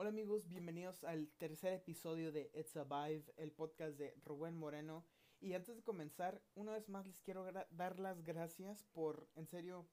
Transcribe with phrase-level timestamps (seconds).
[0.00, 5.04] Hola amigos, bienvenidos al tercer episodio de It's a Vibe, el podcast de Rubén Moreno.
[5.42, 9.86] Y antes de comenzar, una vez más les quiero dar las gracias por, en serio,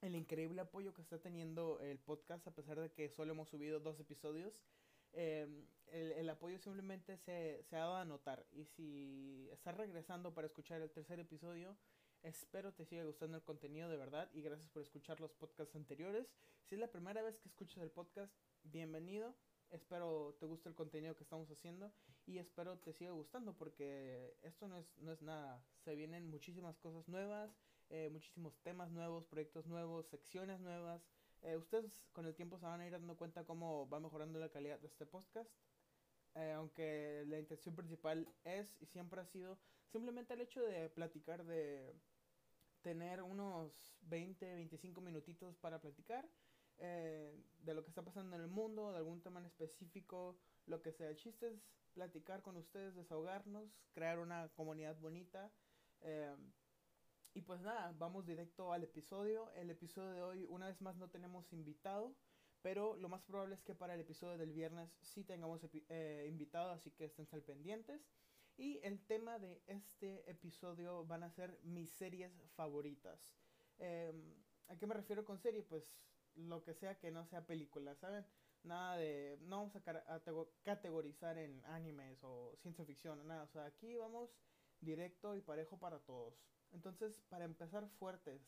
[0.00, 3.80] el increíble apoyo que está teniendo el podcast, a pesar de que solo hemos subido
[3.80, 4.62] dos episodios.
[5.12, 8.46] Em, el, apoyo simplemente se, se ha dado a notar.
[8.52, 11.76] Y si estás regresando para escuchar el tercer episodio,
[12.22, 16.32] Espero te siga gustando el contenido de verdad y gracias por escuchar los podcasts anteriores.
[16.62, 18.32] Si es la primera vez que escuchas el podcast,
[18.64, 19.34] bienvenido.
[19.70, 21.92] Espero te guste el contenido que estamos haciendo
[22.26, 25.64] y espero te siga gustando porque esto no es, no es nada.
[25.84, 27.50] Se vienen muchísimas cosas nuevas,
[27.88, 31.02] eh, muchísimos temas nuevos, proyectos nuevos, secciones nuevas.
[31.42, 34.50] Eh, ustedes con el tiempo se van a ir dando cuenta cómo va mejorando la
[34.50, 35.50] calidad de este podcast.
[36.34, 41.44] Eh, aunque la intención principal es y siempre ha sido simplemente el hecho de platicar
[41.44, 41.94] de
[42.80, 46.26] tener unos 20, 25 minutitos para platicar
[46.84, 47.32] eh,
[47.62, 50.36] de lo que está pasando en el mundo, de algún tema en específico,
[50.66, 51.08] lo que sea.
[51.08, 51.62] El chiste es
[51.94, 55.52] platicar con ustedes, desahogarnos, crear una comunidad bonita.
[56.00, 56.34] Eh,
[57.34, 59.52] y pues nada, vamos directo al episodio.
[59.52, 62.16] El episodio de hoy, una vez más, no tenemos invitado.
[62.62, 66.70] Pero lo más probable es que para el episodio del viernes sí tengamos eh, invitado,
[66.70, 68.08] así que estén al pendientes.
[68.56, 73.36] Y el tema de este episodio van a ser mis series favoritas.
[73.78, 74.34] Em,
[74.68, 75.62] ¿A qué me refiero con serie?
[75.62, 75.84] Pues
[76.36, 78.24] lo que sea que no sea película, ¿saben?
[78.64, 79.38] Nada de...
[79.42, 79.82] No vamos a,
[80.62, 83.44] categorizar en animes o ciencia ficción, nada.
[83.44, 84.30] O sea, aquí vamos
[84.80, 86.34] directo y parejo para todos.
[86.70, 88.40] Entonces, para empezar fuertes,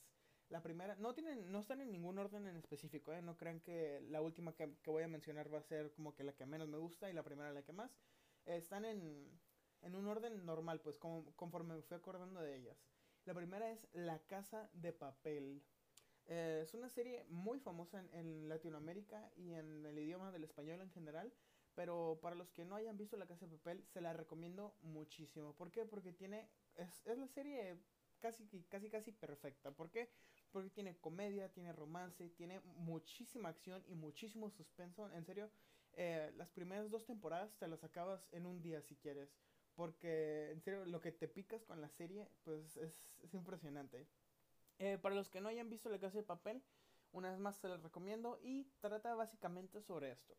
[0.49, 3.23] la primera, no tienen, no están en ningún orden en específico, ¿eh?
[3.23, 6.35] no crean que la última que, voy a mencionar va a ser como que la
[6.35, 7.91] que menos me gusta y la primera la que más.
[8.45, 9.29] están en,
[9.83, 12.79] en un orden normal, pues como, conforme me fui acordando de ellas.
[13.25, 15.63] La primera es La Casa de Papel.
[16.27, 20.91] Eh, es una serie muy famosa en, Latinoamérica y en el idioma del español en
[20.91, 21.33] general.
[21.75, 25.55] Pero para los que no hayan visto La Casa de Papel, se la recomiendo muchísimo.
[25.55, 25.85] ¿Por qué?
[25.85, 26.49] Porque tiene.
[26.77, 27.79] Es, es la serie
[28.21, 29.73] casi, casi, casi perfecta.
[29.73, 30.09] ¿Por qué?
[30.53, 35.11] Porque tiene comedia, tiene romance, tiene muchísima acción y muchísimo suspenso.
[35.13, 35.51] En serio,
[35.95, 39.29] eh, las primeras dos temporadas te las acabas en un día si quieres.
[39.75, 44.07] Porque, en serio, lo que te picas con la serie, pues es, es impresionante.
[44.79, 46.63] Eh, para los que no hayan visto La Casa de Papel,
[47.13, 50.37] una vez más se les recomiendo y trata básicamente sobre esto.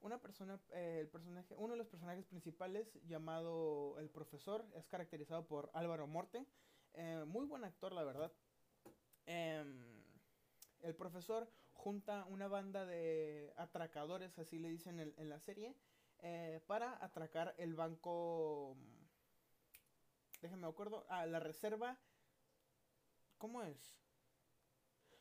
[0.00, 5.46] Una persona, eh, el personaje, uno de los personajes principales llamado el profesor es caracterizado
[5.46, 6.44] por Álvaro Morte,
[6.94, 8.30] eh, muy buen actor la verdad.
[9.24, 10.04] Em,
[10.80, 15.74] el profesor junta una banda de atracadores, así le dicen en, en la serie,
[16.66, 18.76] para atracar el banco,
[20.42, 21.96] déjenme acuerdo, ah, la reserva
[23.38, 23.94] ¿Cómo es?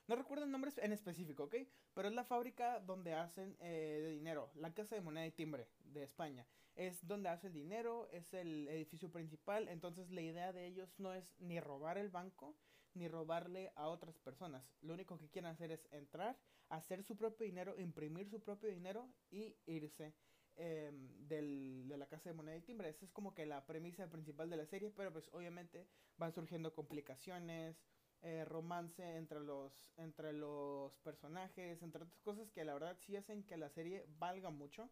[0.07, 1.55] No recuerdo el nombre en específico, ¿ok?
[1.93, 5.67] Pero es la fábrica donde hacen eh, de dinero, la Casa de Moneda y Timbre
[5.83, 6.47] de España.
[6.75, 9.67] Es donde hace el dinero, es el edificio principal.
[9.67, 12.55] Entonces la idea de ellos no es ni robar el banco,
[12.93, 14.63] ni robarle a otras personas.
[14.81, 16.37] Lo único que quieren hacer es entrar,
[16.69, 20.13] hacer su propio dinero, imprimir su propio dinero y irse.
[20.59, 22.89] Em, del, de la casa de moneda y timbre.
[22.89, 26.73] Esa es como que la premisa principal de la serie, pero pues obviamente van surgiendo
[26.73, 27.77] complicaciones,
[28.23, 33.43] eh, romance entre los, entre los personajes, entre otras cosas que la verdad sí hacen
[33.43, 34.89] que la serie valga mucho.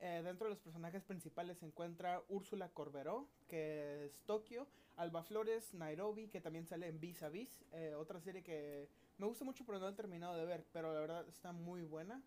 [0.00, 4.66] Eh, dentro de los personajes principales se encuentra Úrsula Corberó, que es Tokio,
[4.96, 8.88] Alba Flores, Nairobi, que también sale en Vis a Vis, eh, otra serie que
[9.18, 12.22] me gusta mucho pero no he terminado de ver, pero la verdad está muy buena.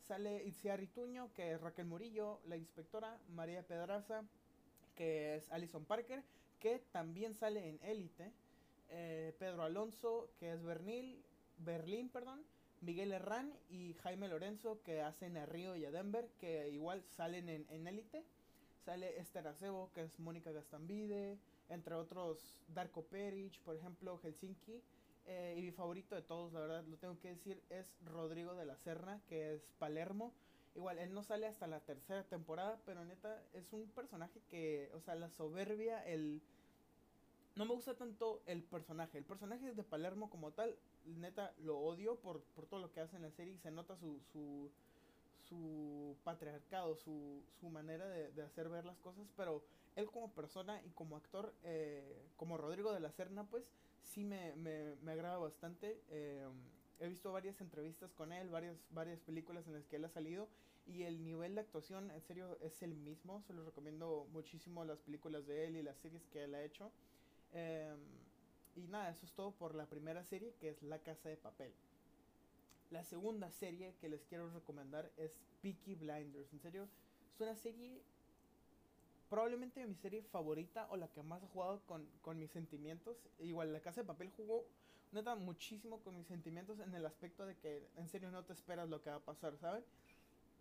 [0.00, 4.24] Sale Itziar Rituño, que es Raquel Murillo, la inspectora, María Pedraza,
[4.96, 6.24] que es Alison Parker,
[6.58, 8.32] que también sale en Élite.
[8.94, 11.24] Eh, Pedro Alonso, que es Bernil,
[11.58, 12.44] Berlín, perdón,
[12.82, 17.48] Miguel Herrán y Jaime Lorenzo, que hacen a Río y a Denver, que igual salen
[17.48, 18.24] en Élite.
[18.84, 21.38] Sale Esther Acebo, que es Mónica Gastambide,
[21.68, 24.82] entre otros Darko Peric, por ejemplo, Helsinki.
[25.24, 28.66] Eh, y mi favorito de todos, la verdad, lo tengo que decir, es Rodrigo de
[28.66, 30.34] la Serna, que es Palermo.
[30.74, 35.00] Igual, él no sale hasta la tercera temporada, pero neta, es un personaje que, o
[35.00, 36.42] sea, la soberbia, el
[37.56, 39.18] no me gusta tanto el personaje.
[39.18, 43.16] El personaje de Palermo como tal, neta, lo odio por, por todo lo que hace
[43.16, 43.58] en la serie.
[43.58, 44.70] Se nota su, su,
[45.48, 49.26] su patriarcado, su, su manera de, hacer ver las cosas.
[49.36, 49.62] Pero
[49.96, 53.64] él como persona y como actor, eh, como Rodrigo de la Serna, pues
[54.02, 56.00] sí me, me, me agrada bastante.
[56.10, 56.46] Eh,
[57.00, 60.48] he visto varias entrevistas con él, varias, varias películas en las que él ha salido
[60.86, 63.42] y el nivel de actuación en serio es el mismo.
[63.46, 66.90] Se los recomiendo muchísimo las películas de él y las series que él ha hecho.
[67.52, 67.98] Em,
[68.76, 71.72] y nada, eso es todo por la primera serie que es La Casa de Papel.
[72.90, 76.52] La segunda serie que les quiero recomendar es Peaky Blinders.
[76.52, 76.88] En serio,
[77.34, 78.02] es una serie
[79.28, 83.16] probablemente mi serie favorita o la que más he jugado con, con mis sentimientos.
[83.38, 84.66] Igual La Casa de Papel jugó
[85.12, 88.88] neta muchísimo con mis sentimientos en el aspecto de que en serio no te esperas
[88.88, 89.84] lo que va a pasar, ¿saben?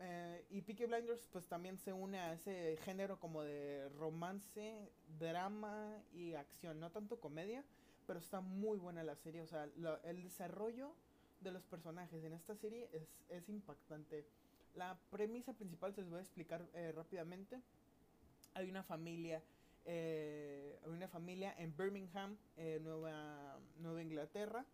[0.03, 6.03] Eh, y Peaky Blinders pues también se une a ese género como de romance, drama
[6.13, 7.63] y acción, no tanto comedia,
[8.07, 9.69] pero está muy buena la serie, o sea,
[10.03, 10.93] el desarrollo
[11.41, 14.25] de los personajes en esta serie es, es impactante.
[14.75, 17.61] La premisa principal se les voy a explicar eh, rápidamente
[18.53, 19.41] hay una familia,
[19.85, 24.65] eh, hay una familia en Birmingham, eh, Nueva, Nueva Inglaterra,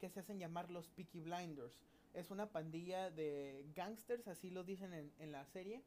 [0.00, 1.74] que se hacen llamar los Peaky Blinders.
[2.18, 5.84] Es una pandilla de gangsters, así lo dicen en, en la serie,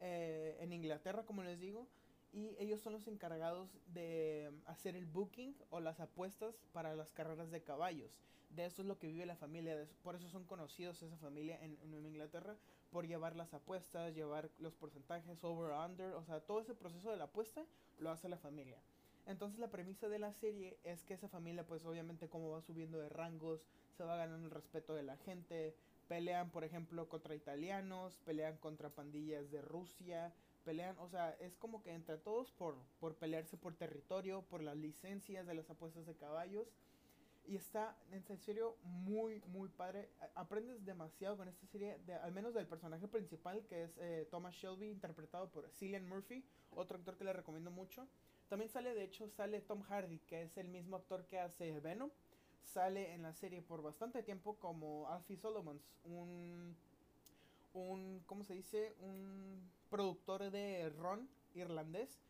[0.00, 1.86] eh, en Inglaterra, como les digo,
[2.32, 7.50] y ellos son los encargados de hacer el booking o las apuestas para las carreras
[7.50, 8.10] de caballos.
[8.48, 12.06] De eso es lo que vive la familia, por eso son conocidos esa familia en,
[12.06, 12.56] Inglaterra,
[12.90, 17.18] por llevar las apuestas, llevar los porcentajes, over, under, o sea, todo ese proceso de
[17.18, 17.66] la apuesta
[17.98, 18.78] lo hace la familia.
[19.26, 22.98] Entonces la premisa de la serie es que esa familia pues obviamente como va subiendo
[22.98, 25.74] de rangos, se va ganando el respeto de la gente,
[26.08, 30.32] pelean por ejemplo contra italianos, pelean contra pandillas de Rusia,
[30.64, 34.76] pelean, o sea, es como que entre todos por, por pelearse por territorio, por las
[34.76, 36.68] licencias de las apuestas de caballos
[37.48, 40.08] y está, en serio, muy, muy padre.
[40.34, 44.54] Aprendes demasiado con esta serie, de, al menos del personaje principal, que es eh, Thomas
[44.54, 48.08] Shelby, interpretado por Cillian Murphy, otro actor que le recomiendo mucho.
[48.48, 52.10] También sale, de hecho, sale Tom Hardy, que es el mismo actor que hace Venom.
[52.66, 56.76] Sale en la serie por bastante tiempo como Alfie Solomons, un,
[57.74, 58.94] un ¿cómo se dice?
[59.00, 62.20] Un productor de ron irlandés.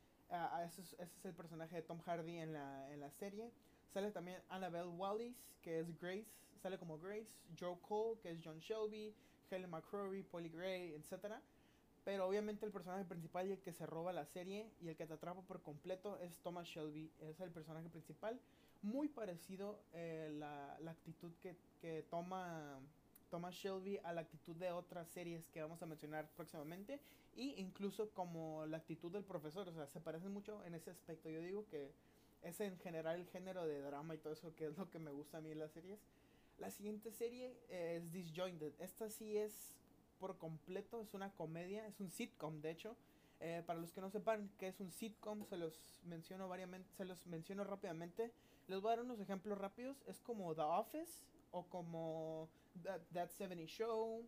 [0.64, 3.50] Ese, es, ese, es, el personaje de Tom Hardy en la, en la serie.
[3.92, 6.26] Sale también Annabelle Wallis, que es Grace,
[6.60, 9.14] sale como Grace, Joe Cole, que es John Shelby,
[9.50, 11.34] Helen McCrory, Polly Gray, etc.
[12.04, 15.06] Pero obviamente el personaje principal y el que se roba la serie y el que
[15.06, 18.38] te atrapa por completo es Thomas Shelby, es el personaje principal.
[18.82, 22.78] Muy parecido eh, la, la, actitud que, que toma
[23.30, 27.00] Thomas Shelby a la actitud de otras series que vamos a mencionar próximamente
[27.34, 31.28] y incluso como la actitud del profesor, o sea, se parecen mucho en ese aspecto.
[31.28, 31.92] Yo digo que
[32.42, 35.10] es en general el género de drama y todo eso que es lo que me
[35.10, 36.00] gusta a mí en las series.
[36.58, 38.72] La siguiente serie es Disjointed.
[38.80, 39.76] Esta sí es
[40.18, 42.96] por completo, es una comedia, es un sitcom de hecho.
[43.40, 47.04] Eh, para los que no sepan qué es un sitcom, se los menciono variamente, se
[47.04, 48.32] los menciono rápidamente.
[48.68, 50.02] Les voy a dar unos ejemplos rápidos.
[50.06, 52.48] Es como The Office o como
[52.82, 54.24] That, That 70 Show,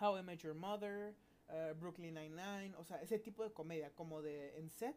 [0.00, 1.14] How I Met Your Mother,
[1.48, 4.96] uh, Brooklyn Nine-Nine, o sea, ese tipo de comedia, como de en set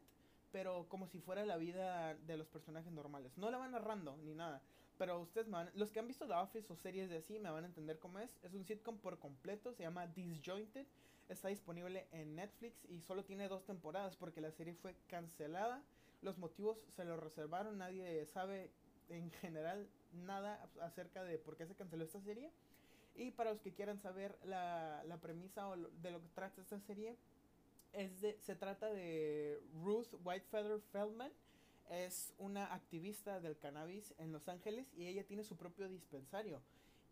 [0.56, 3.38] pero como si fuera la vida de los personajes normales.
[3.38, 4.62] No la van narrando ni nada,
[4.98, 7.66] pero ustedes van, los que han visto The Office o series de así me van
[7.66, 8.40] a entender cómo es.
[8.42, 10.86] Es un sitcom por completo, se llama Disjointed,
[11.28, 15.84] está disponible en Netflix y solo tiene dos temporadas porque la serie fue cancelada.
[16.22, 18.72] Los motivos se los reservaron, nadie sabe
[19.10, 22.52] en general nada acerca de por qué se canceló esta serie.
[23.16, 26.80] Y para los que quieran saber la, la premisa o de lo que trata esta
[26.80, 27.16] serie,
[27.94, 31.32] es de, se trata de Ruth Whitefeather Feldman.
[31.90, 36.62] Es una activista del cannabis en Los Ángeles y ella tiene su propio dispensario.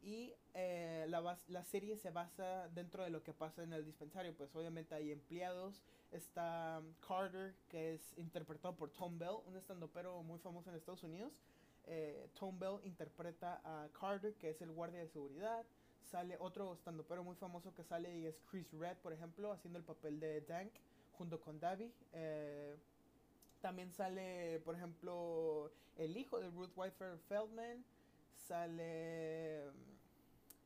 [0.03, 4.35] Y eh, la, la serie se basa dentro de lo que pasa en el dispensario.
[4.35, 5.81] Pues obviamente hay empleados.
[6.11, 11.33] Está Carter, que es interpretado por Tom Bell, un estandopero muy famoso en Estados Unidos.
[11.85, 15.65] Eh, Tom Bell interpreta a Carter, que es el guardia de seguridad
[16.13, 16.77] sale otro
[17.07, 20.41] pero muy famoso que sale y es Chris Red, por ejemplo, haciendo el papel de
[20.41, 20.71] Dank
[21.17, 21.91] junto con Davy.
[22.13, 22.75] Eh,
[23.61, 27.83] también sale, por ejemplo, el hijo de Ruth Whitefer Feldman.
[28.47, 29.92] Sale mm,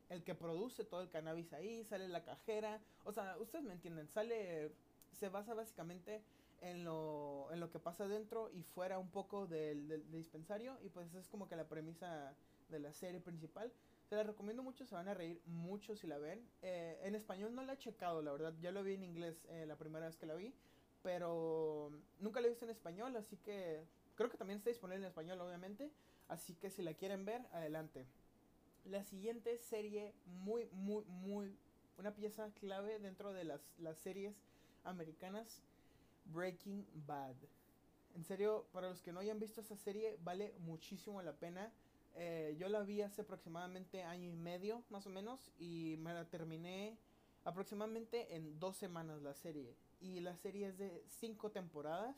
[0.08, 1.84] el que produce todo el cannabis ahí.
[1.84, 2.80] Sale la cajera.
[3.04, 4.08] O sea, ustedes me entienden.
[4.08, 4.72] Sale.
[5.12, 6.22] Se basa básicamente
[6.60, 10.78] en lo, en lo que pasa dentro y fuera un poco del, del dispensario.
[10.82, 12.34] Y pues es como que la premisa
[12.68, 13.72] de la serie principal.
[14.08, 16.48] Se la recomiendo mucho, se van a reír mucho si la ven.
[16.62, 18.54] Eh, en español no la he checado, la verdad.
[18.60, 20.54] Ya lo vi en inglés eh, la primera vez que la vi.
[21.02, 23.84] Pero nunca la he visto en español, así que
[24.16, 25.90] creo que también está disponible en español, obviamente.
[26.26, 28.06] Así que si la quieren ver, adelante.
[28.90, 31.54] La siguiente serie, muy, muy, muy...
[31.98, 34.34] Una pieza clave dentro de las, las series
[34.82, 35.60] americanas,
[36.24, 37.34] Breaking Bad.
[38.14, 41.70] En serio, para los que no hayan visto esa serie, vale muchísimo la pena.
[42.16, 46.24] Eh, yo la vi hace aproximadamente año y medio, más o menos, y me la
[46.24, 46.96] terminé
[47.44, 49.76] aproximadamente en dos semanas la serie.
[50.00, 52.16] Y la serie es de cinco temporadas.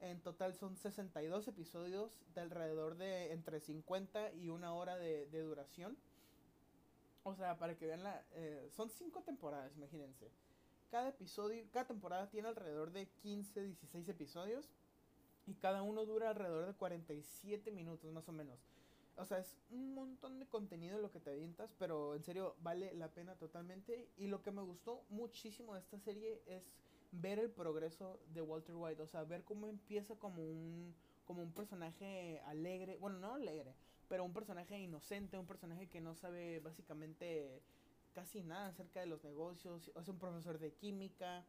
[0.00, 5.42] En total son 62 episodios de alrededor de entre 50 y una hora de, de
[5.42, 5.96] duración.
[7.28, 8.24] O sea, para que vean la...
[8.32, 10.30] Eh, son cinco temporadas, imagínense.
[10.90, 14.70] Cada episodio, cada temporada tiene alrededor de 15, 16 episodios.
[15.46, 18.58] Y cada uno dura alrededor de 47 minutos más o menos.
[19.16, 22.94] O sea, es un montón de contenido lo que te avientas, pero en serio vale
[22.94, 24.08] la pena totalmente.
[24.16, 26.62] Y lo que me gustó muchísimo de esta serie es
[27.12, 29.02] ver el progreso de Walter White.
[29.02, 30.94] O sea, ver cómo empieza como un,
[31.24, 32.96] como un personaje alegre.
[32.98, 33.74] Bueno, no alegre,
[34.08, 37.62] pero un personaje inocente, un personaje que no sabe básicamente
[38.14, 39.84] casi nada acerca de los negocios.
[39.84, 41.44] Sea, un profesor de química.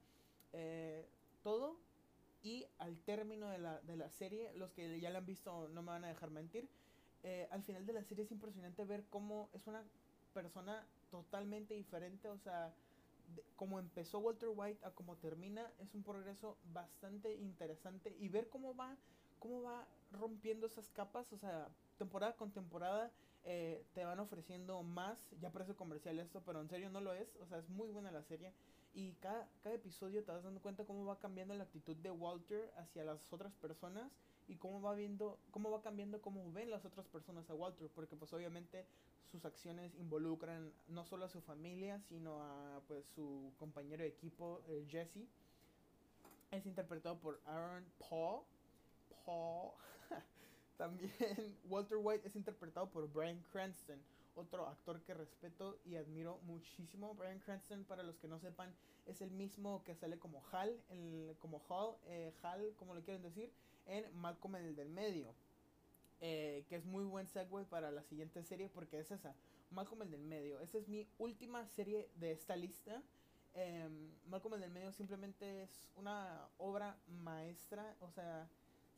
[0.53, 1.07] Eh,
[1.43, 1.77] todo.
[2.41, 5.81] Y al término de la, de la serie, los que ya la han visto no
[5.81, 6.69] me van a dejar mentir
[7.23, 9.83] eh, al final de la serie es impresionante ver cómo es una
[10.33, 12.73] persona totalmente diferente, o sea,
[13.55, 18.75] como empezó Walter White a como termina, es un progreso bastante interesante y ver cómo
[18.75, 18.95] va,
[19.39, 21.67] cómo va rompiendo esas capas, o sea,
[21.99, 23.11] temporada con temporada
[23.45, 27.35] eh, te van ofreciendo más, ya parece comercial esto, pero en serio no lo es,
[27.37, 28.51] o sea, es muy buena la serie.
[28.93, 32.71] Y cada, cada episodio te vas dando cuenta cómo va cambiando la actitud de Walter
[32.77, 34.11] hacia las otras personas
[34.47, 38.15] y cómo va viendo, cómo va cambiando cómo ven las otras personas a Walter, porque
[38.15, 38.83] pues obviamente
[39.31, 44.61] sus acciones involucran no solo a su familia, sino a pues su compañero de equipo,
[44.67, 45.27] eh, Jesse.
[46.51, 48.41] Es interpretado por Aaron Paul.
[49.23, 49.71] Paul.
[50.79, 51.11] También
[51.69, 53.99] Walter White es interpretado por Brian Cranston,
[54.33, 57.13] otro actor que respeto y admiro muchísimo.
[57.15, 58.73] Brian Cranston, para los que no sepan,
[59.05, 63.21] es el mismo que sale como Hal, el, como Hal, eh, Hal, como le quieren
[63.21, 63.51] decir,
[63.87, 65.35] en Malcolm el del medio.
[66.21, 69.35] Eh, que es muy buen segue para la siguiente serie porque es esa,
[69.71, 70.61] Malcolm el del medio.
[70.61, 73.03] Esa es mi última serie de esta lista.
[73.53, 73.89] Eh,
[74.29, 78.47] Malcolm el del medio simplemente es una obra maestra, o sea,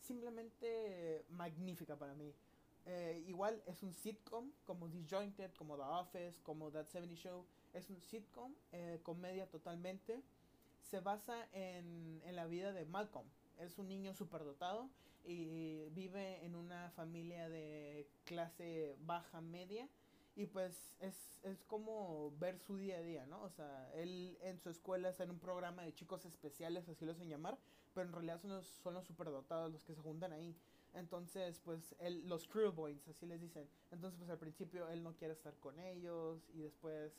[0.01, 2.33] simplemente magnífica para mí.
[2.85, 7.45] Eh, igual es un sitcom como Disjointed, como The Office, como That 70 Show.
[7.73, 10.21] Es un sitcom, eh, comedia totalmente.
[10.89, 13.27] Se basa en, en la vida de Malcolm,
[13.59, 14.89] es un niño superdotado
[15.23, 19.87] y vive en una familia de clase baja media
[20.35, 23.41] y pues es, es como ver su día a día, ¿no?
[23.43, 27.11] O sea, él en su escuela está en un programa de chicos especiales, así lo
[27.11, 27.57] hacen llamar,
[27.93, 30.55] pero en realidad son los, son los superdotados los que se juntan ahí.
[30.93, 33.67] Entonces, pues, él, los crew boys, así les dicen.
[33.91, 37.13] Entonces, pues al principio él no quiere estar con ellos y después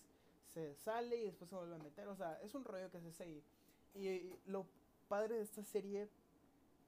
[0.53, 2.09] se sale y después se vuelve a meter.
[2.09, 3.43] O sea, es un rollo que se hace ahí.
[3.95, 4.67] Y lo
[5.09, 6.09] padre de esta serie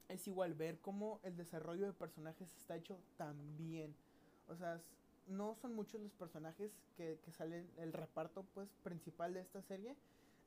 [0.09, 3.95] es igual ver cómo el desarrollo de personajes está hecho tan bien.
[4.49, 4.81] O sea,
[5.27, 9.97] no son muchos los personajes que, que salen, el reparto pues principal de esta serie,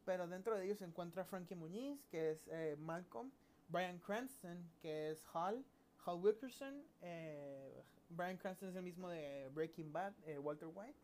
[0.07, 3.29] pero dentro de ellos se encuentra Frankie Muñiz, que es eh, Malcolm,
[3.67, 5.65] Brian Cranston, que es Hal,
[6.05, 10.97] Hal Wilkerson, eh, Brian Cranston es el mismo de Breaking Bad, eh, Walter White,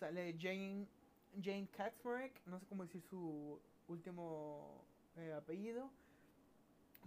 [0.00, 0.88] sale Jane,
[1.40, 4.84] Jane Katzmarek, no sé cómo decir su último
[5.36, 5.88] apellido,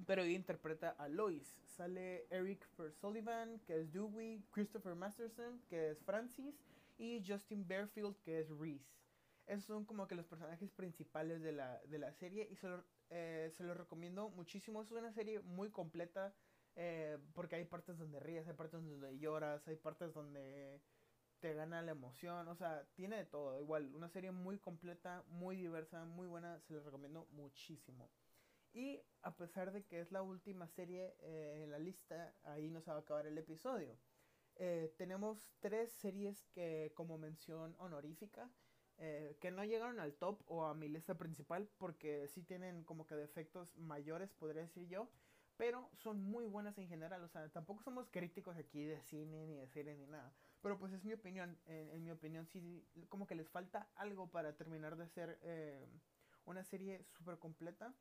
[0.08, 1.62] pero ella interpreta a Lois.
[1.76, 2.66] Sale Eric
[3.02, 6.56] Sullivan, que es Dewey, Christopher Masterson, que es Francis,
[6.98, 8.94] y Justin Bearfield, que es Reese.
[9.46, 12.86] Esos son como que los personajes principales de la, de la serie y se lo,
[13.10, 14.82] eh, se lo recomiendo muchísimo.
[14.82, 16.34] Es una serie muy completa
[16.76, 20.82] eh, porque hay partes donde ríes, hay partes donde lloras, hay partes donde
[21.40, 22.48] te gana la emoción.
[22.48, 23.60] O sea, tiene de todo.
[23.60, 26.62] Igual, una serie muy completa, muy diversa, muy buena.
[26.62, 28.10] Se los recomiendo muchísimo.
[28.72, 32.82] Y a pesar de que es la última serie eh, en la lista, ahí no
[32.82, 34.00] se va a acabar el episodio.
[34.98, 38.52] Tenemos tres series que como mención honorífica,
[38.98, 43.06] eh, que no llegaron al top o a mi lista principal porque sí tienen como
[43.08, 45.10] que defectos mayores, podría decir yo,
[45.58, 49.56] pero son muy buenas en general, o sea, tampoco somos críticos aquí de cine ni
[49.56, 53.36] de serie ni nada, pero pues es mi opinión, en, mi opinión sí, como que
[53.36, 55.40] les falta algo para terminar de ser
[56.46, 57.94] una serie súper completa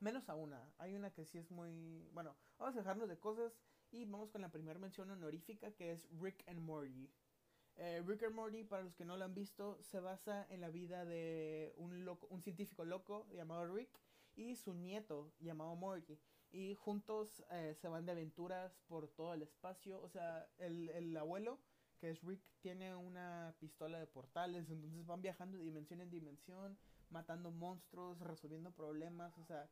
[0.00, 0.70] Menos a una.
[0.78, 2.08] Hay una que sí es muy...
[2.12, 3.52] Bueno, vamos a dejarnos de cosas
[3.90, 7.10] y vamos con la primera mención honorífica que es Rick and Morty.
[7.76, 10.70] Eh, Rick and Morty, para los que no lo han visto, se basa en la
[10.70, 13.90] vida de un, loco, un científico loco llamado Rick
[14.36, 16.18] y su nieto llamado Morty.
[16.52, 20.00] Y juntos eh, se van de aventuras por todo el espacio.
[20.00, 21.58] O sea, el, el abuelo,
[21.98, 24.70] que es Rick, tiene una pistola de portales.
[24.70, 26.78] Entonces van viajando de dimensión en dimensión,
[27.10, 29.36] matando monstruos, resolviendo problemas.
[29.38, 29.68] O sea,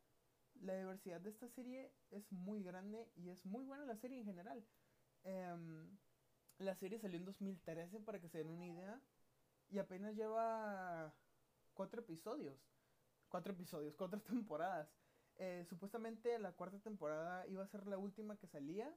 [0.60, 4.24] la diversidad de esta serie es muy grande y es muy buena la serie en
[4.24, 4.64] general.
[5.24, 5.98] Em,
[6.62, 9.00] la serie salió en 2013 para que se den una idea
[9.68, 11.14] y apenas lleva
[11.74, 12.58] cuatro episodios.
[13.28, 14.88] Cuatro episodios, cuatro temporadas.
[15.36, 18.94] Eh, supuestamente la cuarta temporada iba a ser la última que salía,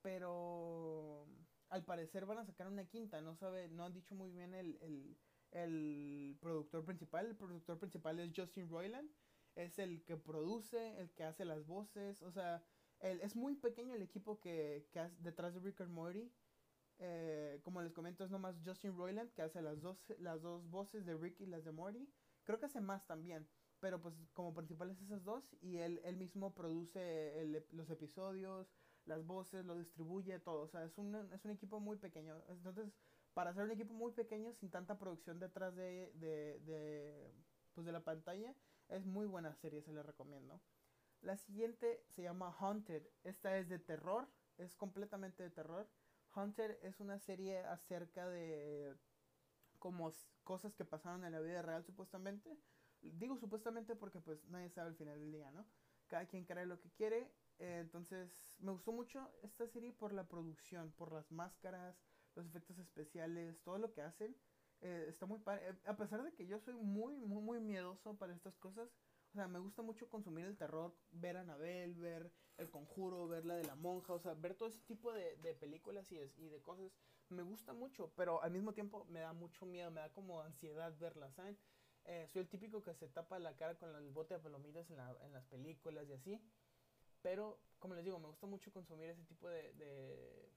[0.00, 1.28] pero
[1.68, 3.20] al parecer van a sacar una quinta.
[3.20, 5.18] No sabe, no han dicho muy bien el,
[5.50, 7.26] el productor principal.
[7.26, 9.10] El productor principal es Justin Roiland.
[9.54, 12.22] Es el que produce, el que hace las voces.
[12.22, 12.64] O sea,
[13.00, 16.32] el, es muy pequeño el equipo que, que hace detrás de Rick and Morty.
[16.98, 21.04] Eh, como les comento, es nomás Justin Roiland que hace las dos, las dos voces
[21.04, 22.08] de Rick y las de Morty.
[22.44, 23.46] Creo que hace más también.
[23.80, 25.44] Pero pues como principales esas dos.
[25.60, 28.72] Y él, él mismo produce los episodios,
[29.04, 30.62] las voces, lo distribuye, todo.
[30.62, 32.42] O sea, es un, es un equipo muy pequeño.
[32.48, 32.92] Entonces,
[33.34, 37.32] para hacer un equipo muy pequeño, sin tanta producción detrás de, de, de,
[37.74, 38.54] pues de la pantalla,
[38.88, 40.60] es muy buena serie, se la recomiendo.
[41.20, 43.02] La siguiente se llama Haunted.
[43.24, 44.26] Esta es de terror,
[44.58, 45.86] es completamente de terror.
[46.36, 48.94] Haunted es una serie acerca de
[49.78, 50.10] como
[50.44, 52.58] cosas que pasaron en la vida real supuestamente.
[53.00, 55.66] Digo supuestamente porque pues nadie sabe al final del día, ¿no?
[56.06, 57.30] Cada quien cree lo que quiere.
[57.58, 61.96] Eh, entonces me gustó mucho esta serie por la producción, por las máscaras,
[62.34, 64.36] los efectos especiales, todo lo que hacen.
[64.82, 65.78] Eh, está muy padre.
[65.86, 68.90] A pesar de que yo soy muy, muy, muy miedoso para estas cosas.
[69.36, 73.44] O sea, me gusta mucho consumir el terror, ver a Anabel, ver El Conjuro, ver
[73.44, 76.48] la de la monja, o sea, ver todo ese tipo de, de películas y, y
[76.48, 76.90] de cosas.
[77.28, 80.96] Me gusta mucho, pero al mismo tiempo me da mucho miedo, me da como ansiedad
[80.98, 81.58] verlas, ¿saben?
[82.06, 84.96] Eh, soy el típico que se tapa la cara con el bote de palomitas en,
[84.96, 86.40] la, en las películas y así.
[87.20, 90.50] Pero, como les digo, me gusta mucho consumir ese tipo de, de,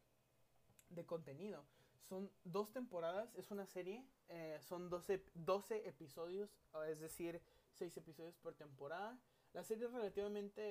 [0.87, 1.65] de contenido.
[2.07, 6.49] Son dos temporadas, es una serie, eh, son 12, 12 episodios,
[6.87, 7.41] es decir,
[7.79, 9.17] 6 episodios por temporada.
[9.53, 10.61] La serie es relativamente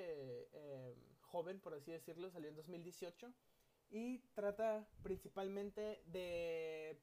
[0.53, 3.33] eh, joven, por así decirlo, salió en 2018
[3.91, 7.01] y trata principalmente de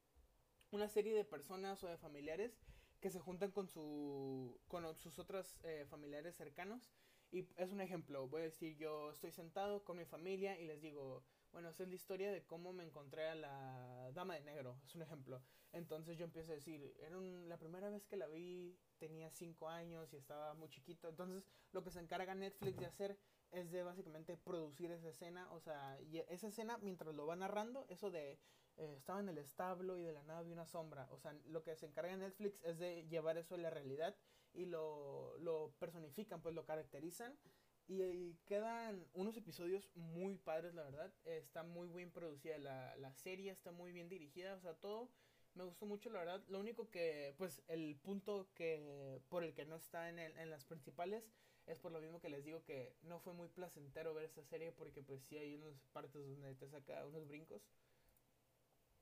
[0.71, 2.62] una serie de personas o de familiares
[3.01, 6.91] que se juntan con, su, con sus otros eh, familiares cercanos.
[7.31, 10.81] Y es un ejemplo, voy a decir, yo estoy sentado con mi familia y les
[10.81, 11.24] digo,
[11.55, 14.93] bueno, esa es la historia de cómo me encontré a la dama de negro, es
[14.93, 15.41] un ejemplo.
[15.71, 20.12] Entonces yo empiezo a decir, era la primera vez que la vi, tenía 5 años
[20.12, 21.07] y estaba muy chiquito.
[21.07, 23.17] Entonces lo que se encarga Netflix de hacer
[23.51, 27.85] es de básicamente producir esa escena, o sea, y esa escena mientras lo va narrando,
[27.87, 28.37] eso de
[28.75, 31.63] eh, estaba en el establo y de la nada vi una sombra, o sea, lo
[31.63, 34.13] que se encarga Netflix es de llevar eso a la realidad
[34.51, 37.39] y lo, lo personifican, pues lo caracterizan
[37.87, 41.13] y, quedan unos episodios muy padres, la verdad.
[41.25, 45.11] está muy bien producida la, la, serie, está muy bien dirigida, o sea, todo
[45.53, 46.43] me gustó mucho, la verdad.
[46.48, 50.50] Lo único que, pues, el punto que por el que no está en, el, en
[50.50, 51.24] las principales
[51.65, 54.71] es por lo mismo que les digo que no fue muy placentero ver esta serie
[54.71, 57.61] porque, pues, sí hay unas partes donde te saca unos brincos.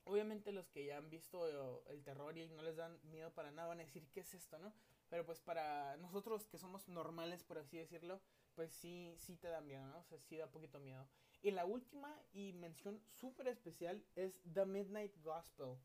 [0.06, 3.70] Obviamente los que ya han visto el terror y no les dan miedo para nada
[3.70, 4.74] van a decir, ¿qué es esto, no?
[5.10, 8.22] Pero pues para nosotros que somos normales, por así decirlo,
[8.56, 10.00] pues sí, sí te da miedo, ¿no?
[10.00, 11.08] O sea, sí da poquito miedo.
[11.42, 15.78] Y la última y mención súper especial es The Midnight Gospel.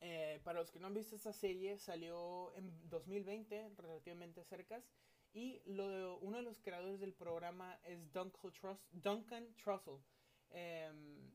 [0.00, 4.82] Eh, para los que no han visto esta serie, salió en 2020, relativamente cerca.
[5.32, 10.00] Y lo uno de los creadores del programa es Duncan, Trus, Duncan Trussell.
[10.50, 11.30] Em,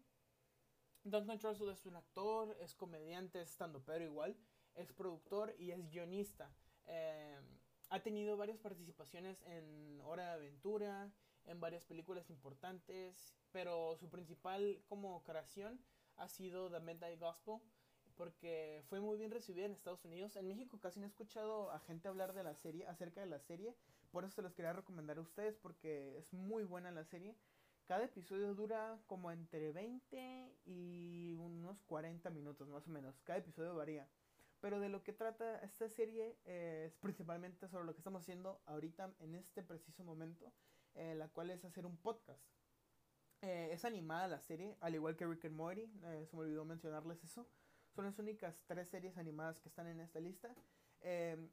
[1.03, 4.35] Duncan Trussell es un actor, es comediante, es estando pero igual.
[4.75, 6.51] Es productor y es guionista.
[6.85, 7.39] Eh,
[7.93, 11.11] ha tenido varias participaciones en Hora de Aventura,
[11.45, 15.79] en varias películas importantes, pero su principal como creación
[16.17, 17.59] ha sido The Midnight Gospel,
[18.15, 20.35] porque fue muy bien recibida en Estados Unidos.
[20.37, 23.39] En México casi no he escuchado a gente hablar de la serie, acerca de la
[23.39, 23.75] serie,
[24.09, 27.35] por eso se los quería recomendar a ustedes, porque es muy buena la serie.
[27.85, 33.21] Cada episodio dura como entre 20 y unos 40 minutos más o menos.
[33.23, 34.09] Cada episodio varía.
[34.63, 39.13] Pero de lo que trata esta serie es principalmente sobre lo que estamos haciendo ahorita
[39.19, 40.53] en este preciso momento,
[40.93, 42.41] eh, la cual es hacer un podcast.
[43.41, 46.63] Eh, es animada la serie, al igual que Rick and Morty, eh, se me olvidó
[46.63, 47.45] mencionarles eso.
[47.93, 50.55] Son las únicas tres series animadas que están en esta lista.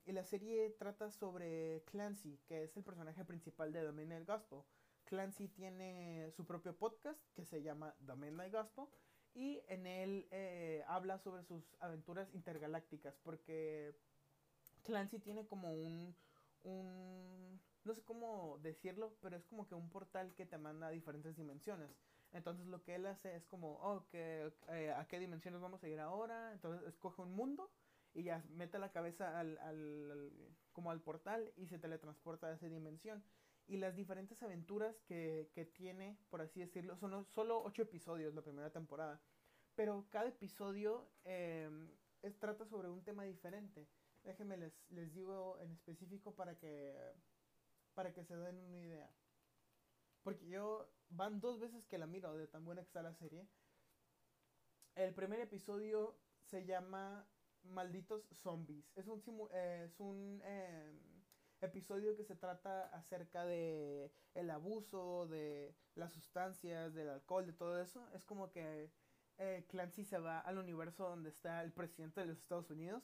[0.07, 4.61] y la serie trata sobre Clancy, que es el personaje principal de The Midnight Gospel.
[5.07, 8.87] Clancy tiene su propio podcast que se llama The Midnight Gospel
[9.35, 13.95] y en él eh, habla sobre sus aventuras intergalácticas porque
[14.83, 16.15] Clancy tiene como un,
[16.65, 20.91] un no sé cómo decirlo, pero es como que un portal que te manda a
[20.91, 21.91] diferentes dimensiones.
[22.33, 25.89] Entonces lo que él hace es como, oh, que, eh, ¿a qué dimensiones vamos a
[25.89, 26.53] ir ahora?
[26.53, 27.71] Entonces escoge un mundo
[28.15, 30.33] y ya mete la cabeza al, al,
[30.73, 33.25] como al portal y se teletransporta a esa dimensión
[33.71, 38.43] y las diferentes aventuras que, que tiene, por así decirlo, son solo ocho episodios la
[38.43, 39.23] primera temporada,
[39.77, 41.71] pero cada episodio eh,
[42.23, 43.87] es, trata sobre un tema diferente.
[44.25, 46.97] Déjenme les, les digo en específico para que,
[47.95, 49.09] para que se den una idea.
[50.25, 53.47] Porque yo van dos veces que la miro de tan buena que está la serie.
[54.97, 57.25] El primer episodio se llama
[57.63, 58.91] malditos zombies.
[58.97, 61.10] Es un, es un em,
[61.61, 67.81] episodio que se trata acerca de el abuso, de las sustancias, del alcohol, de todo
[67.81, 68.09] eso.
[68.15, 68.91] Es como que
[69.39, 73.03] eh, Clancy se va al universo donde está el presidente de los Estados Unidos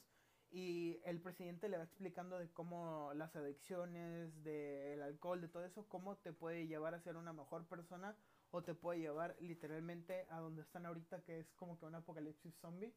[0.51, 5.87] y el presidente le va explicando de cómo las adicciones, del alcohol, de todo eso,
[5.89, 8.17] cómo te puede llevar a ser una mejor persona
[8.51, 12.55] o te puede llevar literalmente a donde están ahorita, que es como que un apocalipsis
[12.57, 12.95] zombie.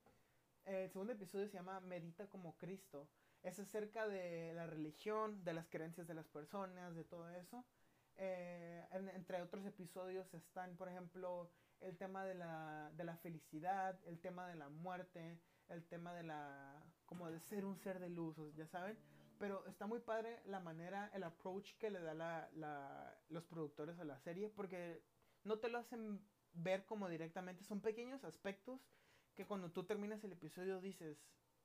[0.66, 3.10] El segundo episodio se llama Medita como Cristo.
[3.44, 7.66] Es acerca de la religión, de las creencias de las personas, de todo eso.
[8.18, 11.50] Eh, entre otros episodios están, por ejemplo,
[11.80, 16.24] el tema de la, de la felicidad, el tema de la muerte, el tema de
[16.24, 18.98] la como de ser un ser de luz, ya saben.
[19.40, 23.98] Pero está muy padre la manera, el approach que le da la, la, los productores
[24.00, 25.02] a la serie, porque
[25.46, 26.22] no te lo hacen
[26.54, 28.82] ver como directamente, son pequeños aspectos
[29.36, 31.18] que cuando tú terminas el episodio dices,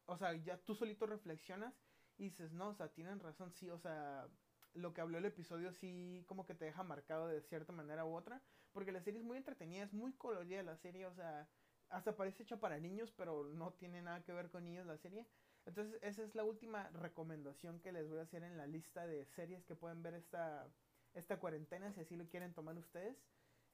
[0.06, 1.74] o sea, ya tú solito reflexionas
[2.16, 4.28] y dices, no, o sea, tienen razón, sí, o sea,
[4.74, 8.14] lo que habló el episodio sí como que te deja marcado de cierta manera u
[8.14, 11.48] otra, porque la serie es muy entretenida, es muy colorida la serie, o sea,
[11.88, 15.26] hasta parece hecha para niños, pero no tiene nada que ver con niños la serie.
[15.66, 19.24] Entonces, esa es la última recomendación que les voy a hacer en la lista de
[19.26, 20.66] series que pueden ver esta,
[21.14, 23.16] esta cuarentena, si así lo quieren tomar ustedes.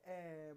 [0.02, 0.54] Eh,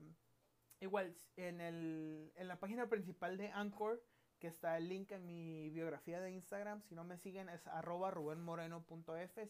[0.80, 4.04] igual, en, el, en la página principal de Anchor,
[4.44, 8.12] que está el link en mi biografía de Instagram, si no me siguen es arroba
[8.12, 9.50] rubenmoreno.f.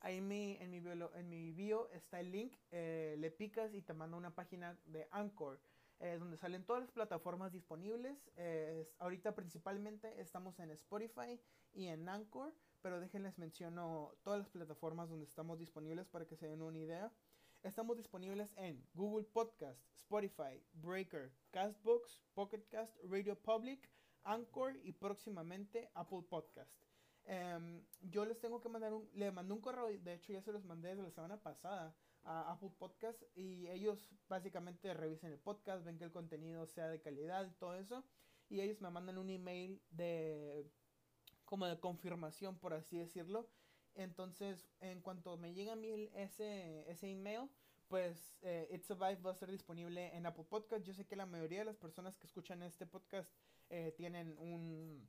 [0.00, 3.72] Ahí en mi, en mi, bio, en mi bio está el link, eh, le picas
[3.72, 5.58] y te manda una página de Anchor
[6.18, 8.30] donde salen todas las plataformas disponibles.
[8.98, 11.40] Ahorita principalmente estamos en Spotify
[11.72, 16.46] y en Anchor, pero déjenles menciono todas las plataformas donde estamos disponibles para que se
[16.46, 17.10] den una idea.
[17.64, 23.90] Estamos disponibles en Google Podcast, Spotify, Breaker, Castbox, Pocketcast, Radio Public,
[24.22, 26.70] Anchor y próximamente Apple Podcast.
[27.24, 30.52] Em, yo les tengo que mandar un, le mandé un correo, de hecho ya se
[30.52, 35.86] los mandé desde la semana pasada, a Apple Podcast y ellos básicamente revisen el podcast,
[35.86, 38.04] ven que el contenido sea de calidad y todo eso
[38.50, 40.70] y ellos me mandan un email de
[41.46, 43.48] como de confirmación por así decirlo.
[43.94, 47.48] Entonces, en cuanto me llega a mí ese, ese email,
[47.88, 50.84] pues eh, It's a Vibe va a estar disponible en Apple Podcast.
[50.84, 53.30] Yo sé que la mayoría de las personas que escuchan este podcast
[53.70, 55.08] eh, tienen un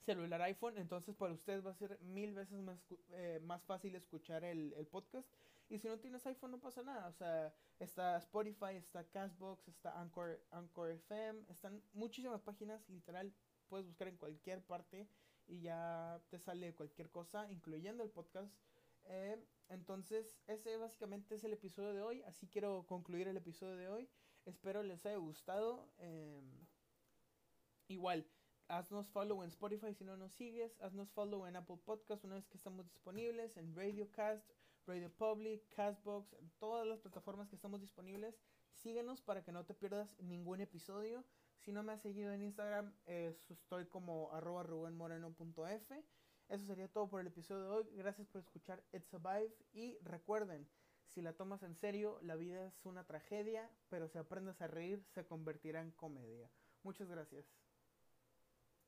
[0.00, 2.78] celular iPhone, entonces para ustedes va a ser mil veces más,
[3.12, 5.28] eh, más fácil escuchar el, el podcast.
[5.68, 7.08] Y si no tienes iPhone no pasa nada.
[7.08, 11.44] O sea, está Spotify, está Castbox, está Anchor, Anchor FM.
[11.48, 13.32] Están muchísimas páginas, literal.
[13.68, 15.08] Puedes buscar en cualquier parte
[15.46, 18.52] y ya te sale cualquier cosa, incluyendo el podcast.
[19.04, 19.36] Eh,
[19.68, 22.22] entonces, ese básicamente es el episodio de hoy.
[22.22, 24.08] Así quiero concluir el episodio de hoy.
[24.46, 25.88] Espero les haya gustado.
[25.98, 26.66] Em,
[27.88, 28.26] igual,
[28.68, 30.78] haznos follow en Spotify si no nos sigues.
[30.80, 33.56] Haznos follow en Apple Podcast una vez que estamos disponibles.
[33.56, 34.48] En Radiocast
[34.86, 38.38] Radio Public, Castbox, todas las plataformas que estamos disponibles.
[38.74, 41.24] Síguenos para que no te pierdas ningún episodio.
[41.64, 46.04] Si no me has seguido en Instagram, estoy como arroba rubenmoreno.f.
[46.48, 47.88] Eso sería todo por el episodio de hoy.
[47.94, 49.50] Gracias por escuchar It's Survive.
[49.72, 50.68] Y recuerden,
[51.06, 55.06] si la tomas en serio, la vida es una tragedia, pero si aprendes a reír,
[55.14, 56.50] se convertirá en comedia.
[56.82, 57.46] Muchas gracias.